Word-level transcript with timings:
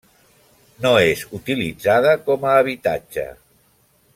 No 0.85 0.93
és 1.09 1.21
utilitzada 1.39 2.15
com 2.31 2.49
a 2.53 2.57
habitatge. 2.63 3.29